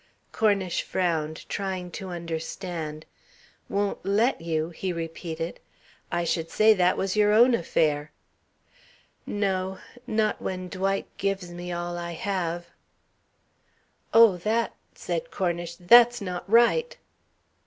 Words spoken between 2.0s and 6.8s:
understand. "'Won't let you!'" he repeated. "I should say